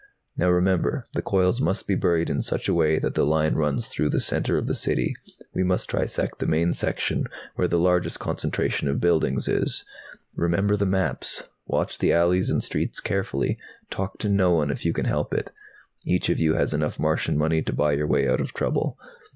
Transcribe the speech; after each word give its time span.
"Now 0.35 0.49
remember, 0.49 1.05
the 1.13 1.21
coils 1.21 1.61
must 1.61 1.85
be 1.85 1.93
buried 1.93 2.27
in 2.27 2.41
such 2.41 2.67
a 2.67 2.73
way 2.73 2.97
that 2.97 3.13
the 3.13 3.23
line 3.23 3.53
runs 3.53 3.85
through 3.85 4.09
the 4.09 4.19
center 4.19 4.57
of 4.57 4.65
the 4.65 4.73
City. 4.73 5.15
We 5.53 5.61
must 5.63 5.91
trisect 5.91 6.39
the 6.39 6.47
main 6.47 6.73
section, 6.73 7.27
where 7.53 7.67
the 7.67 7.77
largest 7.77 8.19
concentration 8.19 8.87
of 8.87 8.99
buildings 8.99 9.47
is. 9.47 9.85
Remember 10.35 10.75
the 10.75 10.87
maps! 10.87 11.43
Watch 11.67 11.99
the 11.99 12.13
alleys 12.13 12.49
and 12.49 12.63
streets 12.63 12.99
carefully. 12.99 13.59
Talk 13.91 14.17
to 14.21 14.27
no 14.27 14.49
one 14.49 14.71
if 14.71 14.85
you 14.85 14.91
can 14.91 15.05
help 15.05 15.35
it. 15.35 15.51
Each 16.03 16.29
of 16.29 16.39
you 16.39 16.55
has 16.55 16.73
enough 16.73 16.97
Martian 16.97 17.37
money 17.37 17.61
to 17.61 17.71
buy 17.71 17.91
your 17.91 18.07
way 18.07 18.27
out 18.27 18.41
of 18.41 18.53
trouble. 18.55 18.97